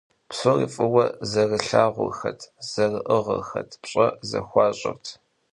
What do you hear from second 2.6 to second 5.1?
зэрыӀыгъхэт, пщӀэ зэхуащӀырт.